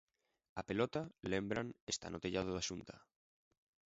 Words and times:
A 0.59 0.61
pelota, 0.69 1.01
lembran, 1.33 1.67
está 1.93 2.07
no 2.09 2.21
tellado 2.23 2.51
da 2.53 2.65
Xunta. 2.67 2.95